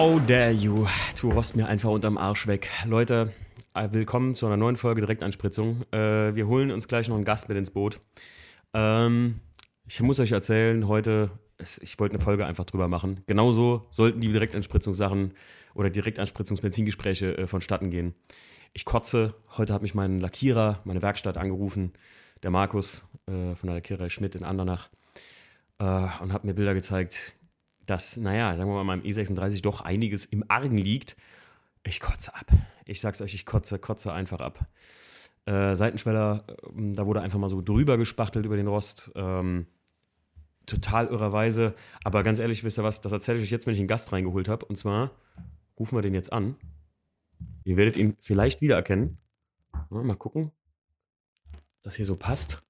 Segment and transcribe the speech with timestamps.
[0.00, 0.86] How dare you?
[1.20, 2.70] Du rost mir einfach unterm Arsch weg.
[2.86, 3.34] Leute,
[3.74, 5.82] äh, willkommen zu einer neuen Folge Direktanspritzung.
[5.92, 8.00] Äh, wir holen uns gleich noch einen Gast mit ins Boot.
[8.72, 9.40] Ähm,
[9.86, 11.30] ich muss euch erzählen, heute,
[11.82, 13.20] ich wollte eine Folge einfach drüber machen.
[13.26, 15.34] Genauso sollten die Direktanspritzungssachen
[15.74, 18.14] oder Direktanspritzungsbenzingespräche äh, vonstatten gehen.
[18.72, 21.92] Ich kotze, heute hat mich mein Lackierer, meine Werkstatt angerufen,
[22.42, 24.88] der Markus äh, von der Lackiererei Schmidt in Andernach
[25.78, 25.84] äh,
[26.22, 27.34] und hat mir Bilder gezeigt,
[27.90, 31.16] dass, naja, sagen wir mal, meinem E36 doch einiges im Argen liegt.
[31.82, 32.46] Ich kotze ab.
[32.84, 34.64] Ich sag's euch, ich kotze, kotze einfach ab.
[35.44, 36.44] Äh, Seitenschweller,
[36.76, 39.10] ähm, da wurde einfach mal so drüber gespachtelt über den Rost.
[39.16, 39.66] Ähm,
[40.66, 41.74] total irrerweise.
[42.04, 44.12] Aber ganz ehrlich, wisst ihr was, das erzähle ich euch jetzt, wenn ich einen Gast
[44.12, 44.66] reingeholt habe.
[44.66, 45.10] Und zwar
[45.76, 46.54] rufen wir den jetzt an.
[47.64, 49.18] Ihr werdet ihn vielleicht wiedererkennen.
[49.74, 50.52] Ja, mal gucken,
[51.52, 52.62] ob das hier so passt.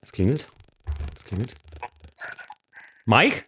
[0.00, 0.48] Es klingelt.
[1.14, 1.56] Es klingelt.
[3.08, 3.44] Mike?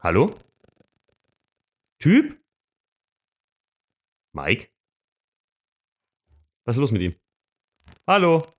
[0.00, 0.36] Hallo?
[2.00, 2.42] Typ?
[4.32, 4.68] Mike?
[6.64, 7.14] Was ist los mit ihm?
[8.04, 8.52] Hallo?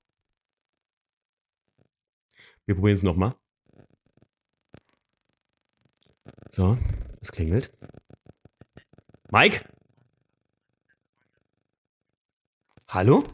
[2.65, 3.35] Wir probieren es nochmal.
[6.49, 6.77] So,
[7.19, 7.69] es klingelt.
[9.31, 9.67] Mike?
[12.87, 13.25] Hallo?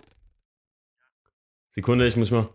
[1.70, 2.50] Sekunde, ich muss mal.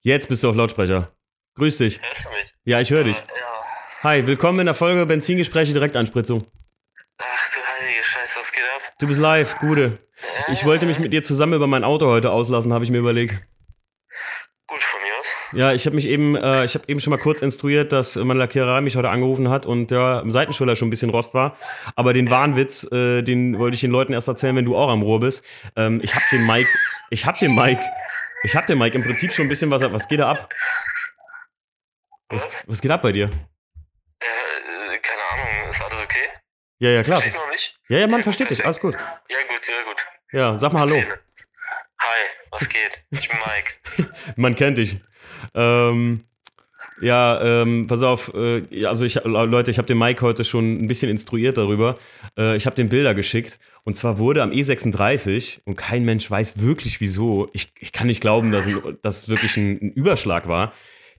[0.00, 1.12] Jetzt bist du auf Lautsprecher.
[1.58, 2.00] Grüß dich.
[2.00, 2.54] Hörst du mich?
[2.66, 3.16] Ja, ich höre dich.
[3.16, 4.04] Ja.
[4.04, 6.46] Hi, willkommen in der Folge Benzingespräche Direktanspritzung.
[7.18, 8.92] Ach du heilige Scheiße, was geht ab?
[9.00, 9.98] Du bist live, Gude.
[10.52, 13.32] Ich wollte mich mit dir zusammen über mein Auto heute auslassen, habe ich mir überlegt.
[14.68, 15.26] Gut von mir aus.
[15.52, 18.38] Ja, ich habe mich eben, äh, ich habe eben schon mal kurz instruiert, dass meine
[18.38, 21.56] Lackiererei mich heute angerufen hat und der Seitenschwiller schon ein bisschen Rost war.
[21.96, 25.02] Aber den Wahnwitz, äh, den wollte ich den Leuten erst erzählen, wenn du auch am
[25.02, 25.44] Rohr bist.
[25.74, 26.70] Ähm, ich habe den Mike,
[27.10, 27.82] ich habe den Mike,
[28.44, 30.54] ich habe den Mike im Prinzip schon ein bisschen was, was geht da ab?
[32.30, 33.30] Was, was geht ab bei dir?
[34.20, 36.28] Äh, äh, keine Ahnung, ist alles okay?
[36.78, 37.20] Ja, ja, klar.
[37.20, 37.78] Versteht man mich?
[37.88, 38.94] Ja, ja, man gut, versteht dich, alles gut.
[38.94, 40.06] Ja gut, sehr gut.
[40.32, 40.96] Ja, sag mal Hallo.
[40.96, 43.02] Hi, was geht?
[43.10, 44.12] Ich bin Mike.
[44.36, 45.00] Man kennt dich.
[45.54, 46.24] Ähm,
[47.00, 50.84] ja, ähm, pass auf, äh, ja, also ich, Leute, ich habe den Mike heute schon
[50.84, 51.98] ein bisschen instruiert darüber.
[52.36, 56.60] Äh, ich habe den Bilder geschickt und zwar wurde am E36 und kein Mensch weiß
[56.60, 57.48] wirklich wieso.
[57.52, 60.72] Ich, ich kann nicht glauben, dass, ein, dass es wirklich ein, ein Überschlag war.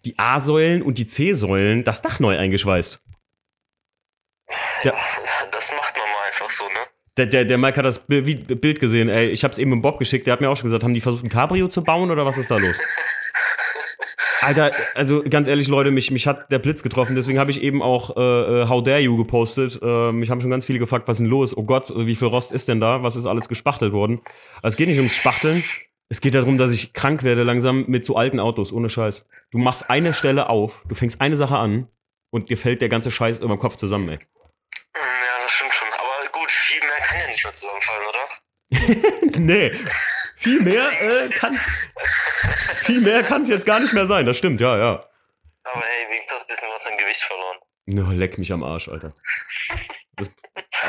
[0.05, 3.01] Die A-Säulen und die C-Säulen das Dach neu eingeschweißt.
[4.83, 4.93] Ja.
[5.51, 6.79] Das macht man mal einfach so, ne?
[7.17, 9.09] Der, der, der Mike hat das Bild gesehen.
[9.09, 10.25] Ey, ich habe es eben mit Bob geschickt.
[10.25, 12.37] Der hat mir auch schon gesagt, haben die versucht, ein Cabrio zu bauen oder was
[12.37, 12.79] ist da los?
[14.41, 17.15] Alter, also ganz ehrlich, Leute, mich, mich hat der Blitz getroffen.
[17.15, 19.79] Deswegen habe ich eben auch äh, äh, How Dare You gepostet.
[19.81, 21.57] Äh, mich haben schon ganz viele gefragt, was ist denn los?
[21.57, 23.03] Oh Gott, wie viel Rost ist denn da?
[23.03, 24.21] Was ist alles gespachtelt worden?
[24.61, 25.61] Also es geht nicht ums Spachteln.
[26.11, 29.27] Es geht darum, dass ich krank werde langsam mit so alten Autos, ohne Scheiß.
[29.51, 31.87] Du machst eine Stelle auf, du fängst eine Sache an
[32.31, 34.17] und dir fällt der ganze Scheiß über den Kopf zusammen, ey.
[34.95, 35.01] Ja,
[35.43, 35.87] das stimmt schon.
[35.93, 39.39] Aber gut, viel mehr kann ja nicht mehr zusammenfallen, oder?
[39.39, 39.71] nee.
[40.35, 41.59] Viel mehr äh, kann.
[42.83, 45.05] Viel mehr kann es jetzt gar nicht mehr sein, das stimmt, ja, ja.
[45.63, 47.57] Aber hey, wenigstens hast du ein bisschen was an Gewicht verloren.
[47.85, 49.13] No, leck mich am Arsch, Alter.
[50.15, 50.31] Das,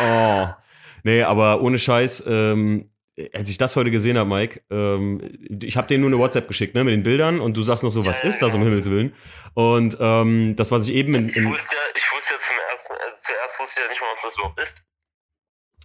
[0.00, 0.46] oh.
[1.02, 2.90] Nee, aber ohne Scheiß, ähm,
[3.34, 6.74] als ich das heute gesehen habe, Mike, ähm, ich habe dir nur eine WhatsApp geschickt,
[6.74, 8.62] ne, mit den Bildern und du sagst noch so, was ist das um.
[8.62, 9.14] Himmels Willen?
[9.54, 12.56] Und ähm, das, was ich eben in, Ich in wusste ja, ich wusste ja zum
[12.70, 14.86] ersten, also zuerst wusste ich ja nicht mal, was das überhaupt ist.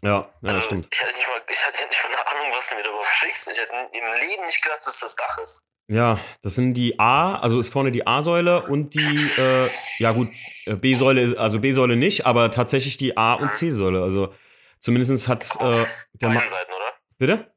[0.01, 0.87] ja, ja, das Also, stimmt.
[0.91, 3.07] Ich hatte nicht mal, ich hatte nicht mal eine Ahnung, was du mir da überhaupt
[3.07, 3.49] schickst.
[3.51, 5.67] Ich hätte im Leben nicht gedacht, dass das Dach ist.
[5.87, 9.69] Ja, das sind die A, also ist vorne die A-Säule und die, äh,
[9.99, 10.29] ja gut,
[10.65, 14.01] äh, B-Säule, also B-Säule nicht, aber tatsächlich die A- und C-Säule.
[14.01, 14.33] Also
[14.79, 16.84] zumindest hat äh, der Ma beiden Seiten, oder?
[17.17, 17.51] Bitte?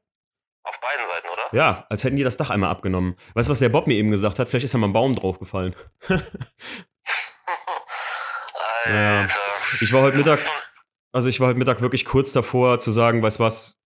[0.63, 1.55] Auf beiden Seiten, oder?
[1.55, 3.15] Ja, als hätten die das Dach einmal abgenommen.
[3.33, 4.49] Weißt du, was der Bob mir eben gesagt hat?
[4.49, 5.75] Vielleicht ist ja mal ein Baum draufgefallen.
[8.85, 9.21] Ja.
[9.21, 9.35] Alter.
[9.81, 10.39] Ich war heute Mittag,
[11.11, 13.79] also ich war heute Mittag wirklich kurz davor zu sagen, weißt du was,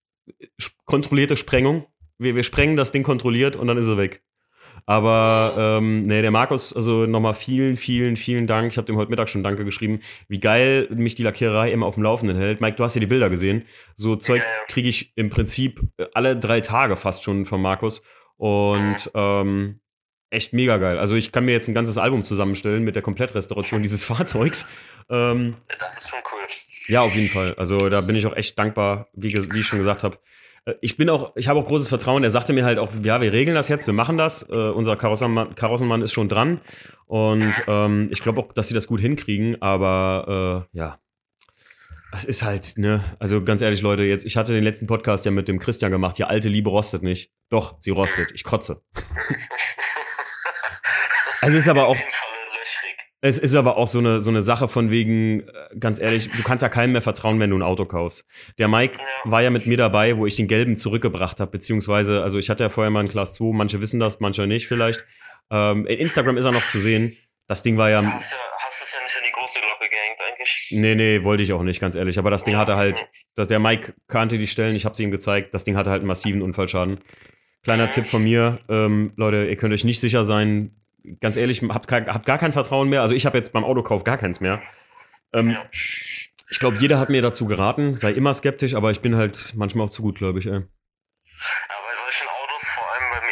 [0.86, 1.88] kontrollierte Sprengung.
[2.18, 4.24] Wir, wir sprengen das Ding kontrolliert und dann ist er weg.
[4.86, 8.72] Aber ähm, nee, der Markus, also nochmal vielen, vielen, vielen Dank.
[8.72, 11.96] Ich habe dem heute Mittag schon Danke geschrieben, wie geil mich die Lackiererei immer auf
[11.96, 12.60] dem Laufenden hält.
[12.60, 13.64] Mike, du hast ja die Bilder gesehen.
[13.96, 18.04] So Zeug kriege ich im Prinzip äh, alle drei Tage fast schon von Markus.
[18.38, 19.80] Und ähm,
[20.30, 20.98] echt mega geil.
[20.98, 24.68] Also ich kann mir jetzt ein ganzes Album zusammenstellen mit der Komplettrestauration dieses Fahrzeugs.
[25.10, 26.42] Ähm, Das ist schon cool.
[26.88, 27.54] ja, auf jeden Fall.
[27.56, 30.18] Also da bin ich auch echt dankbar, wie, wie ich schon gesagt habe.
[30.66, 32.24] Äh, Ich bin auch, ich habe auch großes Vertrauen.
[32.24, 34.48] Er sagte mir halt auch, ja, wir regeln das jetzt, wir machen das.
[34.50, 36.62] Äh, unser Karossenmann, Karossenmann ist schon dran.
[37.06, 41.00] Und ähm, ich glaube auch, dass sie das gut hinkriegen, aber äh, ja.
[42.16, 45.32] Es ist halt, ne, also ganz ehrlich, Leute, jetzt, ich hatte den letzten Podcast ja
[45.32, 47.32] mit dem Christian gemacht, ja, alte Liebe rostet nicht.
[47.50, 48.32] Doch, sie rostet.
[48.34, 48.84] Ich kotze.
[51.42, 52.98] Also ist aber auch, Auf jeden Fall löchrig.
[53.26, 56.44] Es ist aber auch so eine, so eine Sache von wegen, äh, ganz ehrlich, du
[56.44, 58.28] kannst ja keinem mehr vertrauen, wenn du ein Auto kaufst.
[58.58, 62.38] Der Mike war ja mit mir dabei, wo ich den gelben zurückgebracht habe, beziehungsweise, also
[62.38, 65.06] ich hatte ja vorher mal einen Class 2, manche wissen das, manche nicht vielleicht.
[65.50, 67.16] Ähm, in Instagram ist er noch zu sehen.
[67.48, 70.20] Das Ding war ja, Hast ja, hast es ja nicht an die große Glocke gehängt,
[70.30, 70.68] eigentlich.
[70.72, 72.20] nee, nee, wollte ich auch nicht, ganz ehrlich.
[72.20, 75.12] Aber das Ding hatte halt, dass der Mike kannte die Stellen, ich habe sie ihm
[75.12, 77.00] gezeigt, das Ding hatte halt einen massiven Unfallschaden.
[77.64, 80.76] Kleiner Tipp von mir, ähm, Leute, ihr könnt euch nicht sicher sein,
[81.22, 83.02] ganz ehrlich, habt, habt gar kein Vertrauen mehr.
[83.02, 84.62] Also ich habe jetzt beim Autokauf gar keins mehr.
[85.34, 85.66] Ähm, Ja.
[85.72, 89.88] ich glaube, jeder hat mir dazu geraten, sei immer skeptisch, aber ich bin halt manchmal
[89.88, 90.54] auch zu gutgläubig, ey.
[90.54, 93.30] Ja, bei solchen Autos, vor allem beim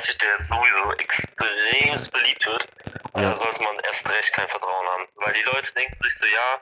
[0.00, 2.66] E36, der jetzt sowieso extremst beliebt wird,
[3.14, 3.22] Ja.
[3.22, 5.08] da sollte man erst recht kein Vertrauen haben.
[5.16, 6.60] Weil die Leute denken sich so, ja,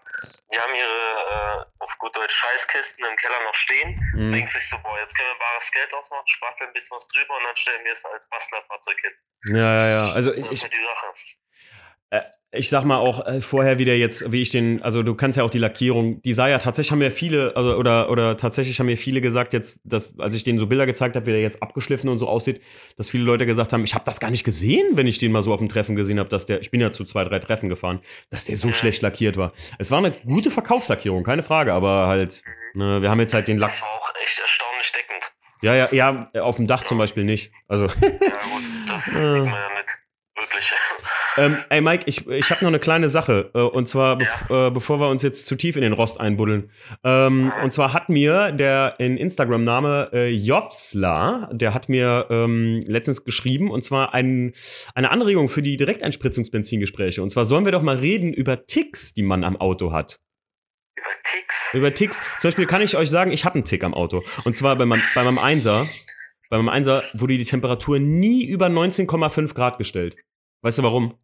[0.53, 4.33] die haben ihre, äh, auf gut Deutsch, Scheißkisten im Keller noch stehen, Mhm.
[4.33, 7.09] denken sich so, boah, jetzt können wir bares Geld ausmachen, sparen wir ein bisschen was
[7.09, 9.13] drüber und dann stellen wir es als Bastlerfahrzeug hin.
[9.55, 10.13] Ja, ja, ja.
[10.15, 11.15] Also Das ist ich, halt die Sache.
[12.51, 15.45] Ich sag mal auch äh, vorher wieder jetzt, wie ich den, also du kannst ja
[15.45, 18.87] auch die Lackierung, die sah ja tatsächlich, haben mir viele, also oder, oder tatsächlich haben
[18.87, 21.63] mir viele gesagt jetzt, dass, als ich denen so Bilder gezeigt habe, wie der jetzt
[21.63, 22.63] abgeschliffen und so aussieht,
[22.97, 25.43] dass viele Leute gesagt haben, ich habe das gar nicht gesehen, wenn ich den mal
[25.43, 27.69] so auf dem Treffen gesehen habe, dass der, ich bin ja zu zwei, drei Treffen
[27.69, 28.01] gefahren,
[28.31, 28.75] dass der so Ja.
[28.75, 29.53] schlecht lackiert war.
[29.79, 33.59] Es war eine gute Verkaufslackierung, keine Frage, aber halt, ne, wir haben jetzt halt den
[33.59, 35.33] Lack, Das war auch echt erstaunlich deckend.
[35.61, 37.53] ja, ja, ja, auf dem Dach zum Beispiel nicht.
[37.69, 39.15] Also, Ja gut, das sieht
[39.45, 39.99] man ja nicht.
[40.35, 40.73] Wirklich.
[41.39, 43.51] Ähm, ey Mike, ich, ich habe noch eine kleine Sache.
[43.55, 46.71] Äh, und zwar, bef äh, bevor wir uns jetzt zu tief in den Rost einbuddeln.
[47.05, 53.25] Ähm, und zwar hat mir der in Instagram-Name äh, Jovsla, der hat mir ähm, letztens
[53.25, 54.53] geschrieben, und zwar ein,
[54.95, 57.23] eine Anregung für die Direkteinspritzungsbenzingespräche.
[57.23, 60.19] Und zwar sollen wir doch mal reden über Ticks, die man am Auto hat.
[60.97, 61.75] Über Ticks.
[61.75, 62.23] Über Ticks.
[62.41, 64.23] Zum Beispiel kann ich euch sagen, ich habe einen Tick am Auto.
[64.45, 65.87] Und zwar bei meinem, bei meinem Einser.
[66.51, 70.17] Bei meinem Einser wurde die Temperatur nie über 19,5 Grad gestellt.
[70.63, 71.15] Weißt du warum?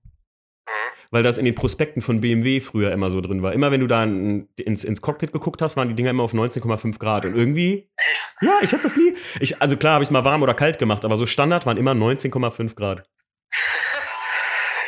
[0.66, 0.70] Mhm.
[1.11, 3.52] weil das in den Prospekten von BMW früher immer so drin war.
[3.52, 6.32] Immer wenn du da in, ins, ins Cockpit geguckt hast, waren die Dinger immer auf
[6.32, 7.25] 19,5 Grad.
[7.26, 8.37] Und irgendwie, Echt?
[8.40, 9.14] ja, ich hatte das nie.
[9.40, 11.76] Ich, also klar habe ich es mal warm oder kalt gemacht, aber so Standard waren
[11.76, 13.05] immer 19,5 Grad.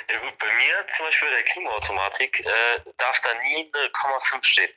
[0.08, 4.44] Ja gut, bei mir zum Beispiel der Klimaautomatik äh, darf da nie eine Komma 5
[4.44, 4.70] stehen.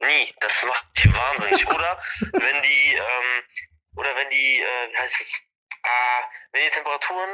[0.00, 0.32] Nie.
[0.40, 1.66] Das macht mich wahnsinnig.
[1.74, 2.00] oder
[2.32, 3.42] wenn die, ähm,
[3.96, 5.42] oder wenn die, äh, wie heißt es,
[5.82, 6.22] ah,
[6.52, 7.30] wenn die Temperaturen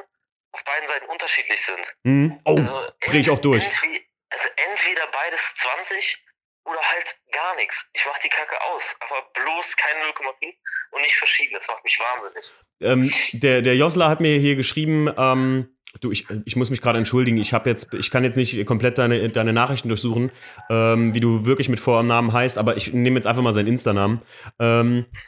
[0.53, 1.95] auf beiden Seiten unterschiedlich sind.
[2.05, 2.41] Hm?
[2.45, 3.65] Oh, Also dreh ich auch durch.
[3.65, 6.25] Entweder, also entweder beides 20
[6.65, 7.91] oder halt gar nichts.
[7.93, 10.55] Ich mach die Kacke aus, aber bloß kein 0,5
[10.93, 11.55] und nicht verschieden.
[11.55, 12.55] Das macht mich wahnsinnig.
[12.81, 16.99] Ähm, der, der Josla hat mir hier geschrieben, ähm, du, ich, ich muss mich gerade
[16.99, 20.31] entschuldigen, ich habe jetzt, ich kann jetzt nicht komplett deine, deine Nachrichten durchsuchen,
[20.71, 23.53] ähm, wie du wirklich mit Vor- und Namen heißt, aber ich nehme jetzt einfach mal
[23.53, 24.23] seinen Insta-Namen.
[24.59, 25.19] Ähm, äh,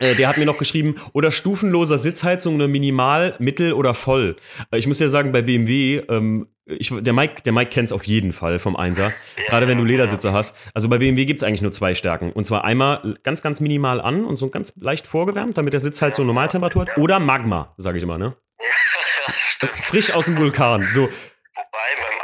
[0.00, 4.36] der hat mir noch geschrieben, oder stufenloser Sitzheizung, eine Minimal, Mittel oder Voll.
[4.70, 7.92] Äh, ich muss dir sagen, bei BMW, ähm, ich, der Mike, der Mike kennt es
[7.92, 9.12] auf jeden Fall vom Einser.
[9.46, 10.56] Gerade wenn du Ledersitze hast.
[10.74, 12.32] Also bei BMW gibt es eigentlich nur zwei Stärken.
[12.32, 16.02] Und zwar einmal ganz, ganz minimal an und so ganz leicht vorgewärmt, damit der Sitz
[16.02, 16.98] halt so Normaltemperatur hat.
[16.98, 18.36] Oder Magma, sage ich immer, ne?
[19.62, 19.68] Ja.
[19.68, 20.86] Frisch aus dem Vulkan.
[20.92, 21.08] So,
[21.56, 22.15] Wobei Einser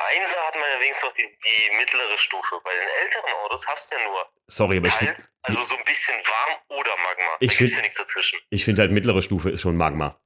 [1.03, 2.57] noch die, die mittlere Stufe.
[2.65, 5.77] Bei den älteren Autos hast du ja nur sorry, aber ich finde kalt, also so
[5.77, 7.37] ein bisschen warm oder Magma.
[7.41, 8.39] Ich da gibt's find- ja nichts dazwischen.
[8.51, 10.19] ich find halt mittlere Stufe ist schon Magma.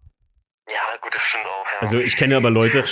[0.68, 1.64] Ja, gut, das stimmt auch.
[1.72, 1.78] Ja.
[1.80, 2.84] Also ich kenne aber Leute,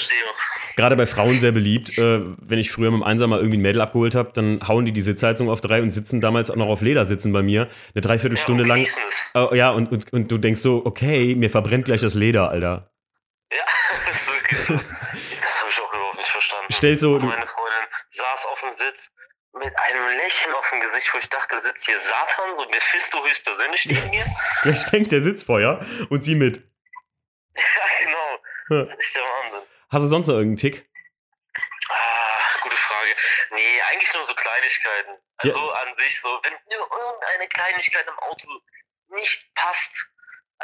[0.76, 3.62] gerade bei Frauen sehr beliebt, äh, wenn ich früher mit dem Einser mal irgendwie ein
[3.62, 6.68] Mädel abgeholt habe, dann hauen die die Sitzheizung auf drei und sitzen damals auch noch
[6.68, 7.68] auf Ledersitzen bei mir.
[7.94, 8.86] Eine Dreiviertelstunde ja, lang.
[9.34, 12.92] Oh, ja, und, und, und du denkst so, okay, mir verbrennt gleich das Leder, Alter.
[13.52, 13.58] Ja,
[14.06, 14.74] das ist wirklich so.
[14.74, 16.18] Das habe ich auch überhaupt
[16.90, 17.18] nicht verstanden.
[17.18, 19.12] Stell so, Meine Freundin saß auf dem Sitz
[19.52, 23.86] mit einem Lächeln auf dem Gesicht, wo ich dachte, sitzt hier Satan, so Mephisto höchstpersönlich
[23.86, 24.26] neben mir.
[24.62, 26.56] gleich fängt der Sitzfeuer und sie mit.
[27.56, 28.38] ja, genau.
[28.68, 29.62] Das ist echt der Wahnsinn.
[29.90, 30.90] Hast du sonst noch irgendeinen Tick?
[31.88, 33.10] Ah, gute Frage.
[33.52, 35.12] Nee, eigentlich nur so Kleinigkeiten.
[35.36, 38.48] Also an sich so, wenn nur irgendeine Kleinigkeit im Auto
[39.08, 40.08] nicht passt,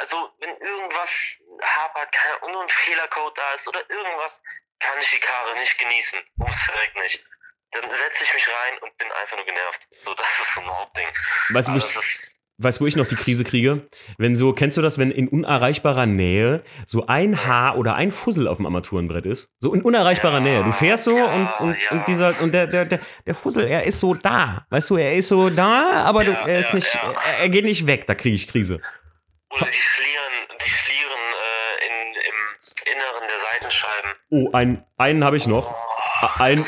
[0.01, 4.41] also wenn irgendwas hapert, keine Ahnung, nur ein Fehlercode da ist oder irgendwas,
[4.79, 6.19] kann ich die Karre nicht genießen.
[6.39, 7.23] Ums Verreck nicht.
[7.71, 9.87] Dann setze ich mich rein und bin einfach nur genervt.
[9.99, 11.07] So, das ist so ein Hauptding.
[11.51, 11.85] Weißt du, ich,
[12.57, 13.87] weißt, du, wo ich noch die Krise kriege?
[14.17, 18.47] Wenn so, kennst du das, wenn in unerreichbarer Nähe so ein Haar oder ein Fussel
[18.47, 19.51] auf dem Armaturenbrett ist?
[19.59, 20.63] So in unerreichbarer Ja, Nähe.
[20.63, 21.91] Du fährst so ja, und, und, ja.
[21.91, 24.65] und dieser, und der, der, der, der Fussel, er ist so da.
[24.69, 26.93] Weißt du, er ist so da, aber du, er ist nicht.
[26.95, 28.81] Er, er geht nicht weg, da kriege ich Krise.
[29.53, 34.11] Oder die Flieren, die Flieren äh, in, im Inneren der Seitenscheiben.
[34.29, 35.73] Oh, ein, einen habe ich noch.
[36.21, 36.65] Oh, Ein-.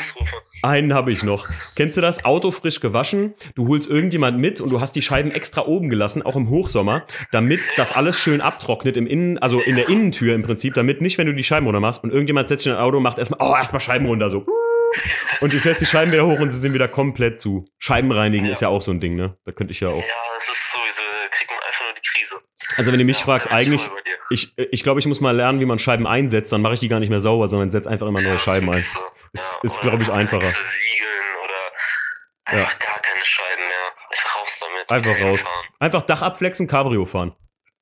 [0.62, 1.46] Einen habe ich noch.
[1.76, 2.24] Kennst du das?
[2.24, 6.22] Auto frisch gewaschen, du holst irgendjemand mit und du hast die Scheiben extra oben gelassen,
[6.22, 10.42] auch im Hochsommer, damit das alles schön abtrocknet im Innen, also in der Innentür im
[10.42, 12.82] Prinzip, damit nicht, wenn du die Scheiben runter machst und irgendjemand setzt sich in ein
[12.82, 14.44] Auto und macht erstmal, oh, erstmal Scheiben runter, so.
[15.40, 17.66] und du fährst die Scheiben wieder hoch und sie sind wieder komplett zu.
[17.78, 18.52] Scheiben reinigen ja.
[18.52, 19.36] ist ja auch so ein Ding, ne?
[19.44, 19.96] Da könnte ich ja auch.
[19.96, 22.36] Ja, das ist sowieso, kriegt man einfach nur die Krise.
[22.76, 23.88] Also wenn du mich ja, fragst, eigentlich,
[24.30, 26.88] ich, ich glaube, ich muss mal lernen, wie man Scheiben einsetzt, dann mache ich die
[26.88, 28.82] gar nicht mehr sauber, sondern setze einfach immer neue Scheiben ein.
[28.82, 29.00] So.
[29.32, 30.42] Ist, ist glaube ich, einfacher.
[30.42, 33.92] Versiegeln oder einfach gar keine Scheiben mehr.
[34.10, 34.90] Einfach raus damit.
[34.90, 35.40] Einfach raus.
[35.40, 35.64] Fahren.
[35.78, 37.34] Einfach Dach abflexen, Cabrio fahren.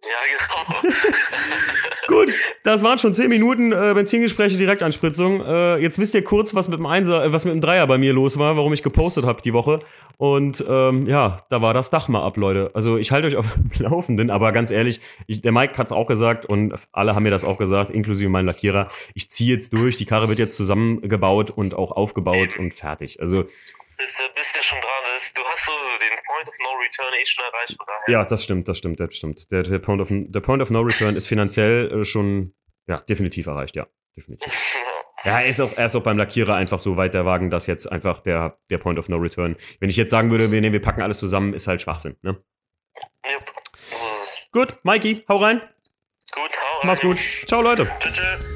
[0.04, 0.94] Ja, genau.
[2.08, 2.32] Gut,
[2.64, 5.44] das waren schon 10 Minuten äh, Benzingespräche, Direktanspritzung.
[5.44, 7.98] Äh, jetzt wisst ihr kurz, was mit dem Einser, äh, was mit dem Dreier bei
[7.98, 9.80] mir los war, warum ich gepostet habe die Woche.
[10.16, 12.70] Und ähm, ja, da war das Dach mal ab, Leute.
[12.74, 15.92] Also ich halte euch auf dem Laufenden, aber ganz ehrlich, ich, der Mike hat es
[15.92, 18.88] auch gesagt und alle haben mir das auch gesagt, inklusive mein Lackierer.
[19.14, 23.20] Ich ziehe jetzt durch, die Karre wird jetzt zusammengebaut und auch aufgebaut und fertig.
[23.20, 23.44] Also
[24.02, 25.36] bist du bist ja schon dran ist.
[25.36, 27.76] Du hast sowieso den Point of No Return eh schon erreicht.
[27.76, 28.12] Von daher.
[28.12, 29.50] Ja, das stimmt, das stimmt, das stimmt.
[29.50, 32.54] Der, der, Point, of, der Point of No Return ist finanziell äh, schon
[32.86, 33.86] ja, definitiv erreicht, ja.
[34.16, 34.52] Definitiv.
[35.24, 37.68] Ja, er ist, auch, er ist auch beim Lackierer einfach so weit der Wagen, dass
[37.68, 39.54] jetzt einfach der, der Point of No Return.
[39.78, 42.42] Wenn ich jetzt sagen würde, wir, nehmen, wir packen alles zusammen, ist halt Schwachsinn, ne?
[43.24, 43.52] Yep.
[44.50, 45.60] Gut, Mikey, hau rein.
[45.60, 46.86] Gut, hau rein.
[46.88, 47.18] Mach's gut.
[47.46, 47.88] Ciao, Leute.
[48.00, 48.51] Tschüss.